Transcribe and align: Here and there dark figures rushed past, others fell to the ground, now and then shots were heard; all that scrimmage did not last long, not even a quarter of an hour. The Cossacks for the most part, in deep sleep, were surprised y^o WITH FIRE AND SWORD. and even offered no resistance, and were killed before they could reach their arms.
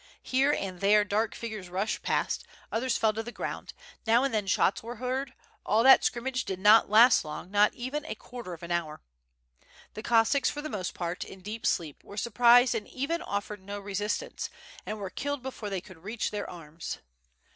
Here 0.23 0.51
and 0.51 0.79
there 0.81 1.05
dark 1.05 1.35
figures 1.35 1.69
rushed 1.69 2.01
past, 2.01 2.43
others 2.71 2.97
fell 2.97 3.13
to 3.13 3.21
the 3.21 3.31
ground, 3.31 3.73
now 4.07 4.23
and 4.23 4.33
then 4.33 4.47
shots 4.47 4.81
were 4.81 4.95
heard; 4.95 5.35
all 5.63 5.83
that 5.83 6.03
scrimmage 6.03 6.43
did 6.43 6.57
not 6.57 6.89
last 6.89 7.23
long, 7.23 7.51
not 7.51 7.75
even 7.75 8.03
a 8.07 8.15
quarter 8.15 8.53
of 8.53 8.63
an 8.63 8.71
hour. 8.71 9.03
The 9.93 10.01
Cossacks 10.01 10.49
for 10.49 10.63
the 10.63 10.69
most 10.71 10.95
part, 10.95 11.23
in 11.23 11.41
deep 11.41 11.67
sleep, 11.67 12.03
were 12.03 12.17
surprised 12.17 12.73
y^o 12.73 12.81
WITH 12.81 12.81
FIRE 12.81 12.81
AND 12.81 12.89
SWORD. 12.93 12.99
and 12.99 13.03
even 13.11 13.21
offered 13.21 13.61
no 13.61 13.79
resistance, 13.79 14.49
and 14.87 14.97
were 14.97 15.11
killed 15.11 15.43
before 15.43 15.69
they 15.69 15.81
could 15.81 15.99
reach 16.03 16.31
their 16.31 16.49
arms. 16.49 16.97